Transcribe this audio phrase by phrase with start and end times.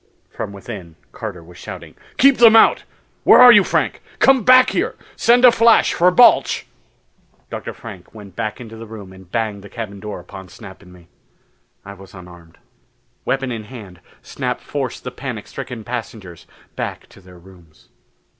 [0.31, 2.85] From within, Carter was shouting, "Keep them out!
[3.23, 4.01] Where are you, Frank?
[4.17, 4.95] Come back here!
[5.15, 6.65] Send a flash for Balch!"
[7.51, 7.71] Dr.
[7.71, 11.07] Frank went back into the room and banged the cabin door upon Snap and me.
[11.85, 12.57] I was unarmed.
[13.25, 17.89] Weapon in hand, Snap forced the panic stricken passengers back to their rooms.